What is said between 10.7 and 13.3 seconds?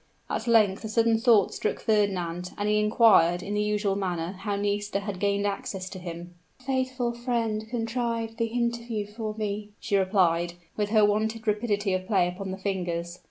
with her wonted rapidity of play upon the fingers.